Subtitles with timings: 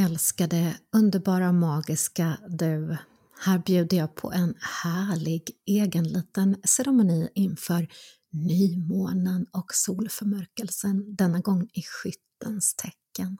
[0.00, 2.96] Älskade, underbara, magiska du.
[3.40, 7.88] Här bjuder jag på en härlig egen liten ceremoni inför
[8.32, 13.38] nymånen och solförmörkelsen, denna gång i skyttens tecken.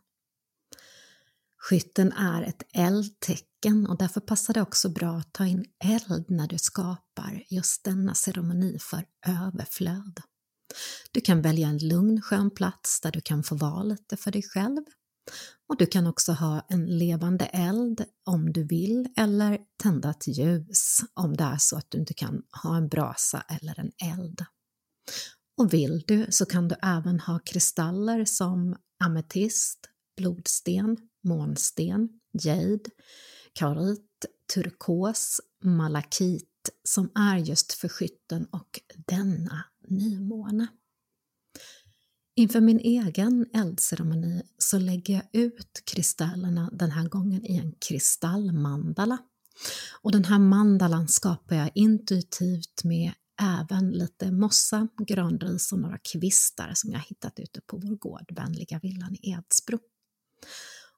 [1.58, 6.48] Skytten är ett eldtecken och därför passar det också bra att ta in eld när
[6.48, 10.20] du skapar just denna ceremoni för överflöd.
[11.12, 14.42] Du kan välja en lugn skön plats där du kan få vara lite för dig
[14.42, 14.82] själv.
[15.68, 21.00] Och du kan också ha en levande eld om du vill eller tända ett ljus
[21.14, 24.44] om det är så att du inte kan ha en brasa eller en eld.
[25.58, 29.78] Och vill du så kan du även ha kristaller som ametist,
[30.16, 32.90] blodsten, månsten, jade,
[33.52, 34.24] karit,
[34.54, 40.66] turkos, malakit som är just för skytten och denna nymåne.
[42.36, 49.18] Inför min egen eldceremoni så lägger jag ut kristallerna den här gången i en kristallmandala.
[50.02, 56.72] Och den här mandalan skapar jag intuitivt med även lite mossa, granris och några kvistar
[56.74, 59.78] som jag hittat ute på vår gård, Vänliga villan i Edsbro.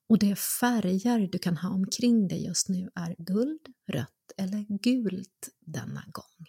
[0.08, 5.48] Och de färger du kan ha omkring dig just nu är guld, rött eller gult
[5.60, 6.46] denna gång,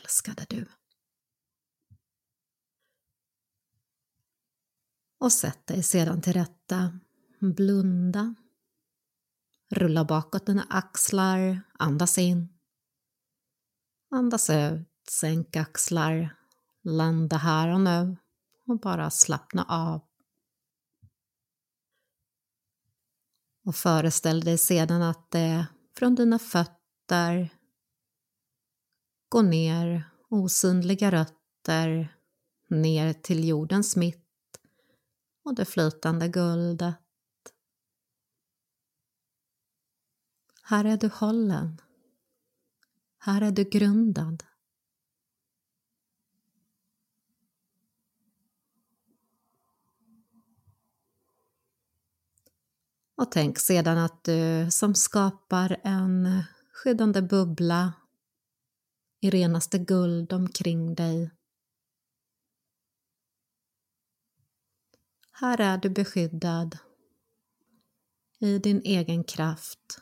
[0.00, 0.66] älskade du.
[5.24, 6.98] Och sätt dig sedan till rätta.
[7.40, 8.34] Blunda.
[9.70, 12.48] Rulla bakåt dina axlar, andas in.
[14.10, 16.36] Andas ut, sänk axlar,
[16.82, 18.16] landa här och nu
[18.66, 20.00] och bara slappna av.
[23.64, 25.66] Och föreställ dig sedan att det
[25.96, 27.50] från dina fötter
[29.28, 32.16] går ner osynliga rötter
[32.68, 34.23] ner till jordens mitt
[35.44, 36.94] och det flytande guldet.
[40.62, 41.80] Här är du hållen.
[43.18, 44.44] Här är du grundad.
[53.16, 57.92] Och tänk sedan att du som skapar en skyddande bubbla
[59.20, 61.30] i renaste guld omkring dig
[65.36, 66.78] Här är du beskyddad
[68.38, 70.00] i din egen kraft.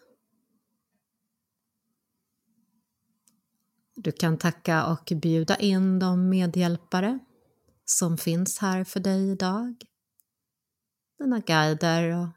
[3.94, 7.18] Du kan tacka och bjuda in de medhjälpare
[7.84, 9.84] som finns här för dig idag.
[11.18, 12.28] Dina guider och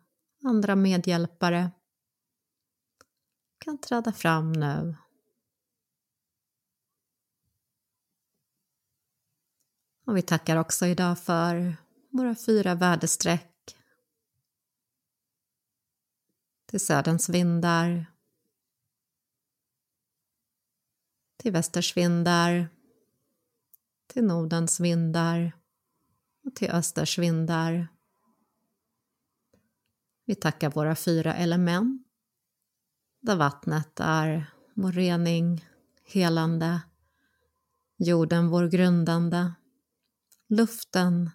[0.50, 1.72] andra medhjälpare
[3.58, 4.96] kan träda fram nu.
[10.06, 11.84] Och vi tackar också idag för
[12.16, 13.78] våra fyra väderstreck.
[16.66, 18.06] Till söderns vindar.
[21.38, 22.70] Till västers vindar.
[24.08, 25.52] Till nordens vindar.
[26.44, 27.88] Och till östers vindar.
[30.26, 32.08] Vi tackar våra fyra element.
[33.22, 35.66] Där vattnet är vår rening,
[36.03, 36.82] helande.
[37.97, 39.53] Jorden vår grundande.
[40.47, 41.30] Luften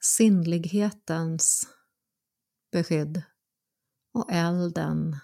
[0.00, 1.68] sinnlighetens
[2.72, 3.22] beskydd
[4.12, 5.16] och elden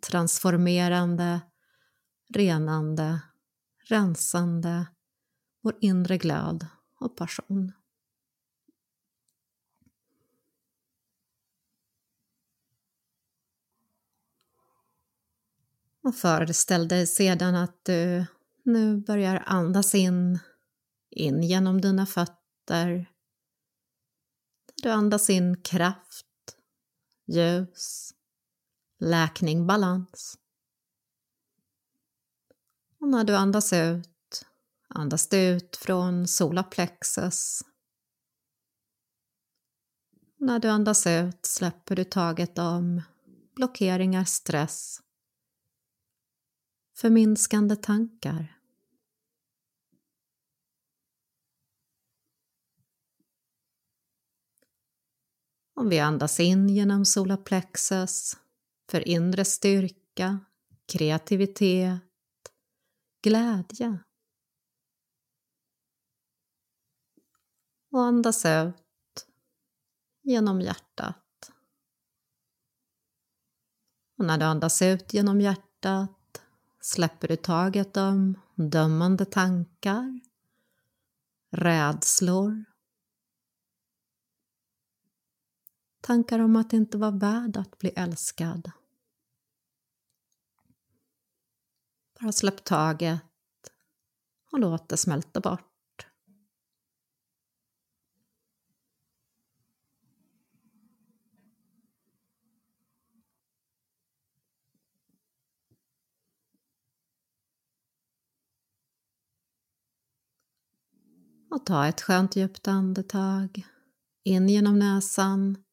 [0.00, 1.40] transformerande,
[2.28, 3.20] renande,
[3.88, 4.86] rensande
[5.62, 6.66] vår inre glöd
[7.00, 7.72] och passion.
[16.02, 18.26] Och föreställ dig sedan att du
[18.62, 20.38] nu börjar andas in,
[21.10, 23.15] in genom dina fötter
[24.82, 26.56] du andas in kraft,
[27.26, 28.14] ljus,
[28.98, 30.38] läkning, balans.
[33.00, 34.46] Och när du andas ut,
[34.88, 37.62] andas du ut från solarplexus.
[40.38, 43.02] När du andas ut släpper du taget om
[43.54, 45.00] blockeringar, stress,
[46.96, 48.55] förminskande tankar.
[55.78, 58.36] Om vi andas in genom solaplexus
[58.90, 60.40] för inre styrka,
[60.86, 62.00] kreativitet,
[63.22, 63.98] glädje.
[67.92, 69.26] Och andas ut
[70.22, 71.52] genom hjärtat.
[74.18, 76.42] Och när du andas ut genom hjärtat
[76.80, 80.20] släpper du taget om dömande tankar,
[81.50, 82.64] rädslor,
[86.06, 88.70] Tankar om att inte vara värd att bli älskad.
[92.20, 93.20] Bara släpp taget
[94.52, 96.06] och låt det smälta bort.
[111.50, 113.66] Och ta ett skönt djupt andetag
[114.24, 115.65] in genom näsan.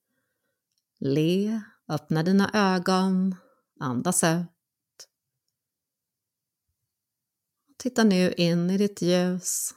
[1.06, 3.36] Le, öppna dina ögon,
[3.80, 5.10] andas ut.
[7.78, 9.76] Titta nu in i ditt ljus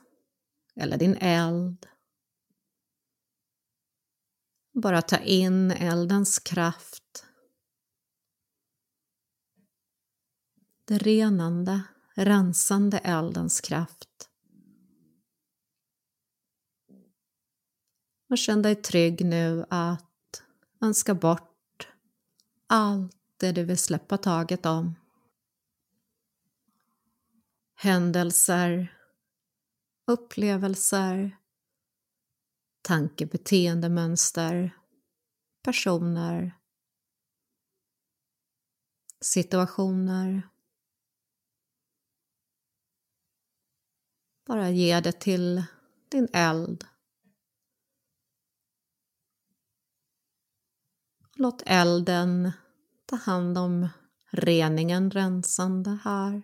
[0.77, 1.87] eller din eld.
[4.73, 7.27] Bara ta in eldens kraft.
[10.85, 11.83] Det renande,
[12.15, 14.31] rensande eldens kraft.
[18.31, 20.16] Och känn dig trygg nu att
[20.81, 21.89] önska bort.
[22.67, 24.95] Allt det du vill släppa taget om.
[27.75, 28.97] Händelser,
[30.07, 31.37] upplevelser,
[32.83, 34.79] tankebeteendemönster,
[35.63, 36.59] personer,
[39.21, 40.43] situationer.
[44.47, 45.65] Bara ge det till
[46.09, 46.85] din eld.
[51.39, 52.53] Låt elden
[53.07, 53.89] ta hand om
[54.31, 56.43] reningen, rensande här.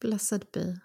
[0.00, 0.80] Blessed be.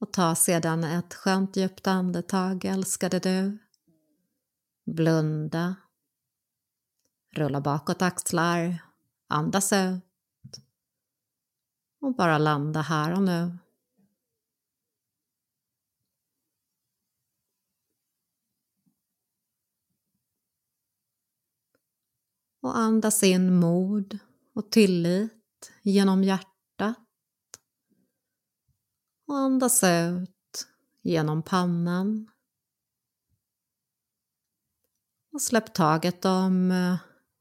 [0.00, 3.58] Och ta sedan ett skönt djupt andetag, älskade du.
[4.86, 5.74] Blunda.
[7.34, 8.82] Rulla bakåt axlar.
[9.28, 10.04] Andas ut.
[12.00, 13.58] Och bara landa här och nu.
[22.62, 24.18] Och andas in mod
[24.54, 26.98] och tillit genom hjärtat
[29.26, 30.66] och andas ut
[31.02, 32.30] genom pannan.
[35.32, 36.96] Och släpp taget om eh,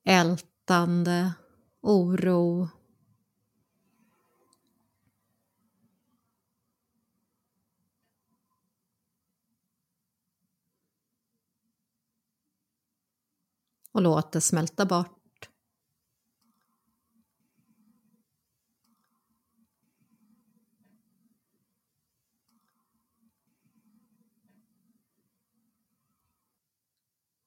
[0.05, 1.33] ältande,
[1.81, 2.69] oro
[13.97, 15.49] och låt det smälta bort.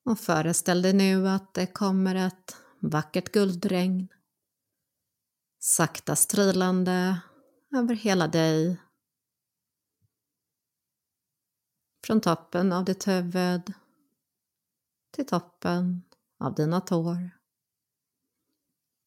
[0.05, 4.09] Och föreställ dig nu att det kommer ett vackert guldregn
[5.59, 7.21] sakta strilande
[7.77, 8.81] över hela dig.
[12.05, 13.73] Från toppen av ditt huvud
[15.11, 16.03] till toppen
[16.41, 17.31] av dina tår.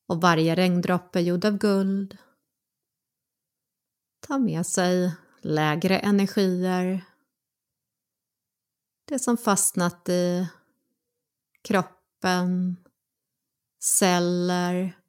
[0.07, 2.17] Och varje regndroppe gjord av guld.
[4.19, 7.05] Tar med sig lägre energier,
[9.05, 10.47] det som fastnat i
[11.61, 12.77] kroppen,
[13.79, 14.99] celler,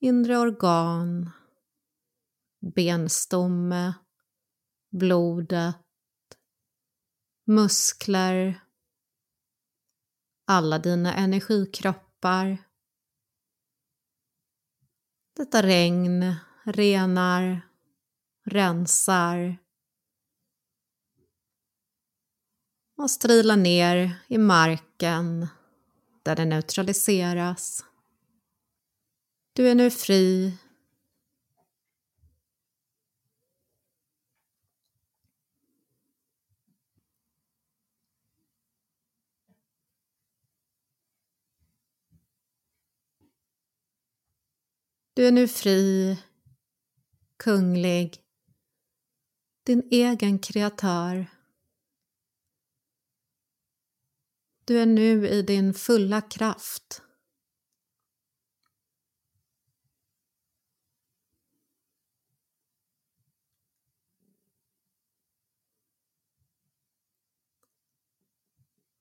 [0.00, 1.30] inre organ,
[2.74, 3.94] benstomme,
[4.90, 5.76] blodet,
[7.46, 8.67] muskler,
[10.48, 12.58] alla dina energikroppar.
[15.36, 17.60] Detta regn renar,
[18.44, 19.58] rensar
[22.96, 25.48] och strilar ner i marken
[26.22, 27.84] där det neutraliseras.
[29.52, 30.58] Du är nu fri
[45.18, 46.18] Du är nu fri,
[47.36, 48.16] kunglig,
[49.62, 51.26] din egen kreatör,
[54.64, 57.02] Du är nu i din fulla kraft.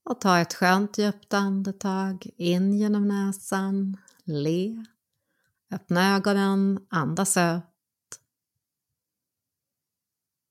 [0.04, 4.86] Och ta ett skönt djupt andetag in genom näsan, le,
[5.72, 7.64] öppna ögonen, andas ut.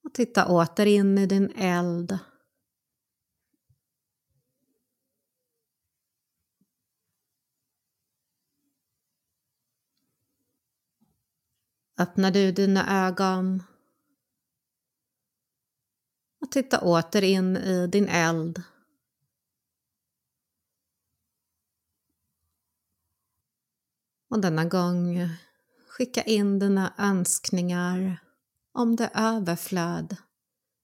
[0.03, 2.19] Och titta åter in i din eld.
[11.99, 13.63] Öppnar du dina ögon
[16.41, 18.63] och titta åter in i din eld.
[24.29, 25.29] Och denna gång
[25.87, 28.19] skicka in dina önskningar
[28.71, 30.17] om det överflöd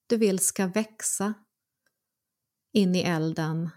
[0.07, 1.33] du vill ska växa
[2.71, 3.69] in i elden.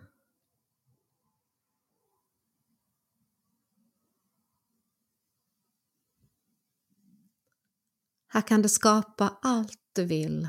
[8.28, 10.48] Här kan du skapa allt du vill,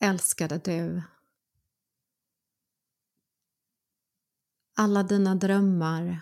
[0.00, 1.02] älskade du.
[4.76, 6.20] Alla dina drömmar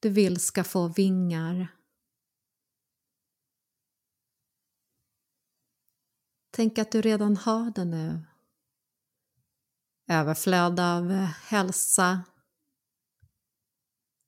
[0.00, 1.68] du vill ska få vingar.
[6.50, 8.24] Tänk att du redan har det nu.
[10.10, 11.10] Överflöd av
[11.50, 12.24] hälsa,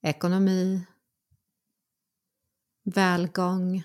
[0.03, 0.87] ekonomi,
[2.85, 3.83] välgång,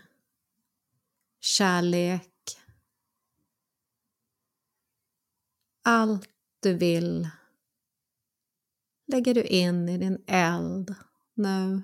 [1.40, 2.32] kärlek.
[5.84, 7.30] Allt du vill
[9.08, 10.96] lägger du in i din eld
[11.36, 11.84] nu.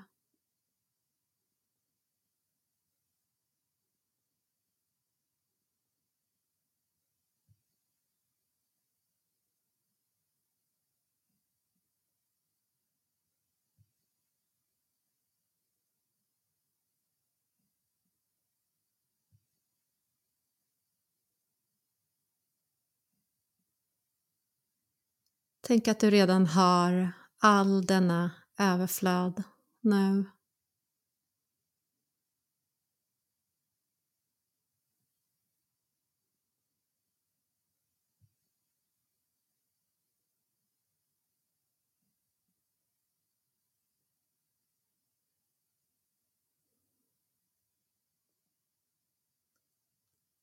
[25.61, 29.43] Tänk att du redan har all denna överflöd
[29.81, 30.25] nu.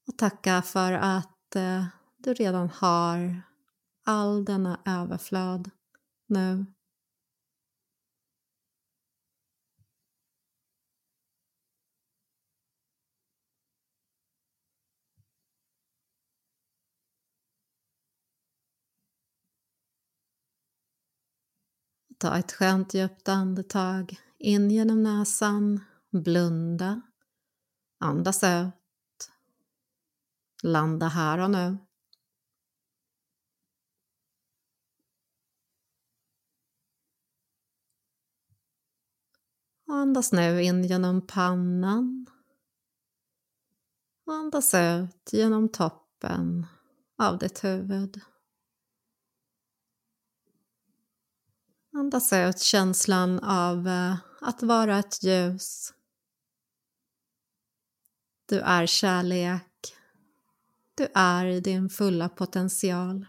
[0.08, 1.84] Och tacka för att eh,
[2.16, 3.42] du redan har
[4.04, 5.70] all denna överflöd
[6.26, 6.66] nu.
[22.18, 27.00] Ta ett skönt djupt andetag in genom näsan, blunda,
[28.00, 29.30] andas ut,
[30.62, 31.78] landa här och nu.
[39.87, 42.26] Andas nu in genom pannan
[44.26, 46.66] och andas ut genom toppen
[47.18, 48.20] av ditt huvud.
[51.92, 55.95] Andas ut känslan av eh, att vara ett ljus.
[58.47, 59.95] Du är kärlek.
[60.95, 63.26] Du är i din fulla potential.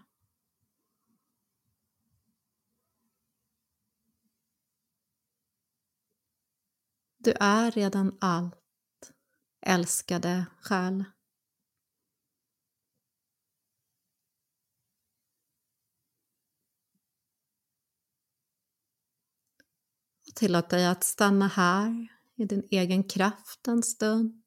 [7.18, 9.12] Du är redan allt,
[9.62, 11.04] älskade själ.
[20.39, 24.41] Tillåt dig att stanna här i din egen kraft en stund.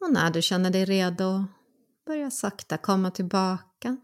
[0.00, 1.44] Och när du känner dig redo,
[2.06, 3.96] börja sakta komma tillbaka.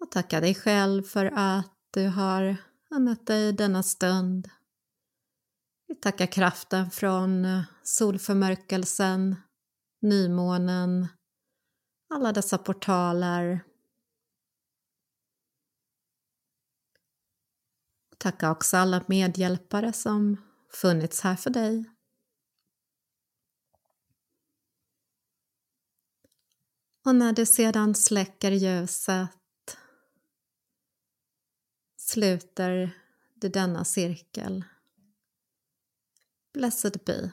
[0.00, 2.56] Och tacka dig själv för att du har
[2.90, 4.48] unnat dig denna stund.
[5.88, 7.46] Vi tackar kraften från
[7.82, 9.36] solförmörkelsen,
[10.00, 11.08] nymånen,
[12.14, 13.60] alla dessa portaler.
[18.22, 20.36] Tacka också alla medhjälpare som
[20.72, 21.84] funnits här för dig.
[27.04, 29.76] Och när du sedan släcker ljuset
[31.96, 32.98] sluter
[33.34, 34.64] du denna cirkel.
[36.52, 37.30] Blessed be.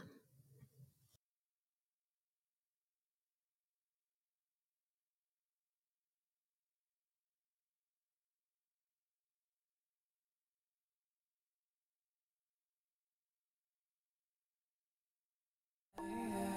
[16.11, 16.48] Yeah.